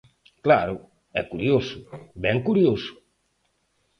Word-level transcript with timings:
Claro, 0.45 0.75
é 1.19 1.21
curioso; 1.31 1.77
ben 2.23 2.37
curioso. 2.47 2.93